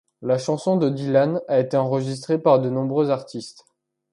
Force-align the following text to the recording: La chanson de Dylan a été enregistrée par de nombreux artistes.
La 0.23 0.39
chanson 0.39 0.77
de 0.77 0.89
Dylan 0.89 1.41
a 1.47 1.59
été 1.59 1.77
enregistrée 1.77 2.39
par 2.39 2.59
de 2.59 2.71
nombreux 2.71 3.11
artistes. 3.11 3.65